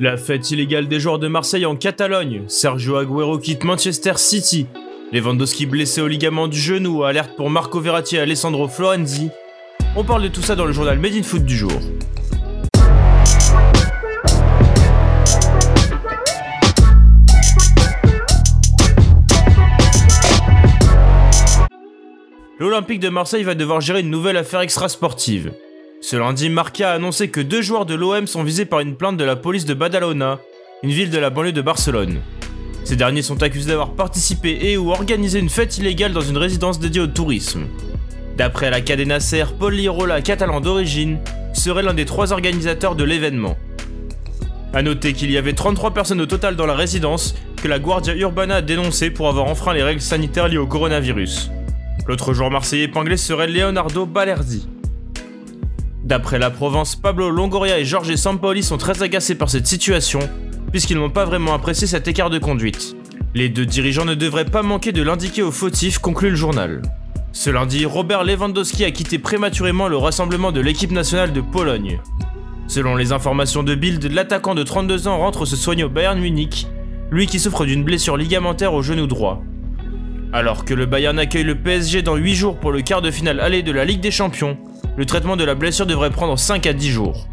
[0.00, 4.68] La fête illégale des joueurs de Marseille en Catalogne, Sergio Agüero quitte Manchester City,
[5.12, 9.30] Lewandowski blessé au ligament du genou, alerte pour Marco Verratti et Alessandro Florenzi.
[9.96, 11.72] On parle de tout ça dans le journal Made in Foot du jour.
[22.60, 25.50] L'Olympique de Marseille va devoir gérer une nouvelle affaire extra-sportive.
[26.00, 29.16] Ce lundi, Marca a annoncé que deux joueurs de l'OM sont visés par une plainte
[29.16, 30.38] de la police de Badalona,
[30.84, 32.20] une ville de la banlieue de Barcelone.
[32.84, 36.78] Ces derniers sont accusés d'avoir participé et ou organisé une fête illégale dans une résidence
[36.78, 37.66] dédiée au tourisme.
[38.36, 41.18] D'après la cadena Ser, Paul Lirola, catalan d'origine,
[41.52, 43.56] serait l'un des trois organisateurs de l'événement.
[44.72, 48.14] A noter qu'il y avait 33 personnes au total dans la résidence que la Guardia
[48.14, 51.50] Urbana a dénoncé pour avoir enfreint les règles sanitaires liées au coronavirus.
[52.06, 54.68] L'autre joueur marseillais épinglé serait Leonardo Balerdi.
[56.08, 60.20] D'après la Provence, Pablo Longoria et Jorge Sampaoli sont très agacés par cette situation,
[60.72, 62.96] puisqu'ils n'ont pas vraiment apprécié cet écart de conduite.
[63.34, 66.80] Les deux dirigeants ne devraient pas manquer de l'indiquer aux fautifs, conclut le journal.
[67.32, 72.00] Ce lundi, Robert Lewandowski a quitté prématurément le rassemblement de l'équipe nationale de Pologne.
[72.68, 76.68] Selon les informations de Bild, l'attaquant de 32 ans rentre se soigner au Bayern Munich,
[77.10, 79.42] lui qui souffre d'une blessure ligamentaire au genou droit.
[80.32, 83.40] Alors que le Bayern accueille le PSG dans 8 jours pour le quart de finale
[83.40, 84.56] aller de la Ligue des Champions,
[84.98, 87.28] le traitement de la blessure devrait prendre 5 à 10 jours.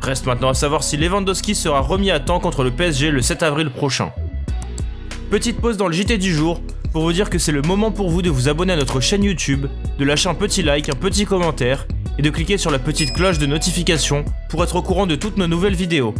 [0.00, 3.42] Reste maintenant à savoir si Lewandowski sera remis à temps contre le PSG le 7
[3.42, 4.10] avril prochain.
[5.30, 6.62] Petite pause dans le JT du jour
[6.94, 9.22] pour vous dire que c'est le moment pour vous de vous abonner à notre chaîne
[9.22, 9.66] YouTube,
[9.98, 11.86] de lâcher un petit like, un petit commentaire
[12.18, 15.36] et de cliquer sur la petite cloche de notification pour être au courant de toutes
[15.36, 16.14] nos nouvelles vidéos.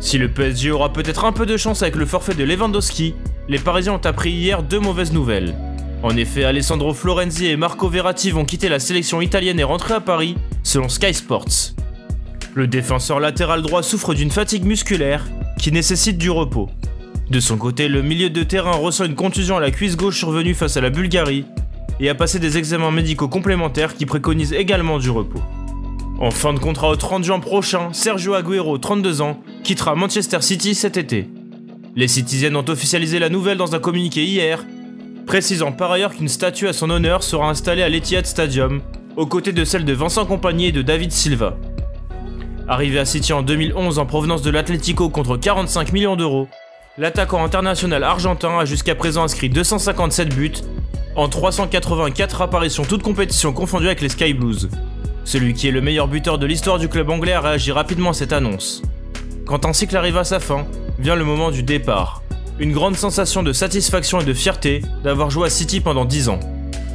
[0.00, 3.14] Si le PSG aura peut-être un peu de chance avec le forfait de Lewandowski,
[3.48, 5.54] les Parisiens ont appris hier deux mauvaises nouvelles.
[6.02, 10.00] En effet, Alessandro Florenzi et Marco Verratti vont quitter la sélection italienne et rentrer à
[10.00, 11.74] Paris, selon Sky Sports.
[12.54, 15.24] Le défenseur latéral droit souffre d'une fatigue musculaire
[15.58, 16.68] qui nécessite du repos.
[17.30, 20.54] De son côté, le milieu de terrain ressent une contusion à la cuisse gauche survenue
[20.54, 21.44] face à la Bulgarie
[21.98, 25.42] et a passé des examens médicaux complémentaires qui préconisent également du repos.
[26.20, 30.76] En fin de contrat au 30 juin prochain, Sergio Agüero, 32 ans, quittera Manchester City
[30.76, 31.28] cet été.
[31.96, 34.64] Les Citizens ont officialisé la nouvelle dans un communiqué hier
[35.28, 38.80] précisant par ailleurs qu'une statue à son honneur sera installée à l'Etihad Stadium,
[39.14, 41.54] aux côtés de celle de Vincent Compagnie et de David Silva.
[42.66, 46.48] Arrivé à City en 2011 en provenance de l'Atlético contre 45 millions d'euros,
[46.96, 50.62] l'attaquant international argentin a jusqu'à présent inscrit 257 buts
[51.14, 54.70] en 384 apparitions toutes compétitions confondues avec les Sky Blues.
[55.24, 58.14] Celui qui est le meilleur buteur de l'histoire du club anglais a réagi rapidement à
[58.14, 58.80] cette annonce.
[59.44, 60.66] Quand un cycle arrive à sa fin,
[60.98, 62.22] vient le moment du départ
[62.60, 66.40] une grande sensation de satisfaction et de fierté d'avoir joué à City pendant 10 ans.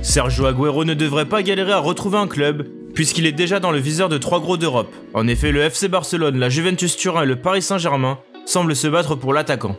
[0.02, 3.80] Sergio Agüero ne devrait pas galérer à retrouver un club, puisqu'il est déjà dans le
[3.80, 4.94] viseur de trois gros d'Europe.
[5.14, 9.16] En effet, le FC Barcelone, la Juventus Turin et le Paris Saint-Germain semblent se battre
[9.16, 9.78] pour l'attaquant.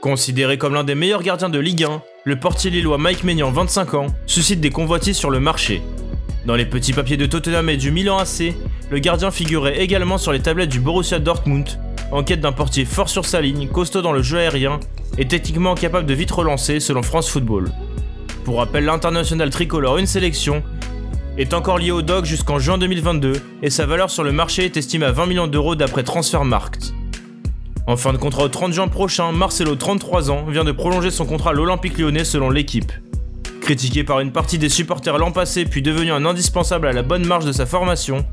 [0.00, 3.94] Considéré comme l'un des meilleurs gardiens de Ligue 1, le portier lillois Mike Maignan, 25
[3.94, 5.80] ans, suscite des convoitises sur le marché.
[6.44, 8.52] Dans les petits papiers de Tottenham et du Milan AC,
[8.90, 11.68] le gardien figurait également sur les tablettes du Borussia Dortmund,
[12.14, 14.78] en quête d'un portier fort sur sa ligne, costaud dans le jeu aérien
[15.18, 17.72] et techniquement capable de vite relancer selon France Football.
[18.44, 20.62] Pour rappel, l'international tricolore une sélection
[21.38, 24.76] est encore lié au dog jusqu'en juin 2022 et sa valeur sur le marché est
[24.76, 26.94] estimée à 20 millions d'euros d'après Transfermarkt.
[27.88, 31.26] En fin de contrat au 30 juin prochain, Marcelo, 33 ans, vient de prolonger son
[31.26, 32.92] contrat à l'Olympique lyonnais selon l'équipe.
[33.60, 37.26] Critiqué par une partie des supporters l'an passé puis devenu un indispensable à la bonne
[37.26, 38.24] marche de sa formation,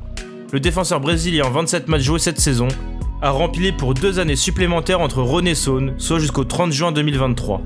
[0.51, 2.67] le défenseur brésilien 27 matchs joués cette saison
[3.21, 7.61] a rempli pour deux années supplémentaires entre René Saune, soit jusqu'au 30 juin 2023.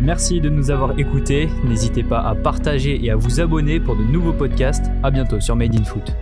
[0.00, 1.48] Merci de nous avoir écoutés.
[1.64, 4.86] N'hésitez pas à partager et à vous abonner pour de nouveaux podcasts.
[5.02, 6.14] A bientôt sur Made in Foot.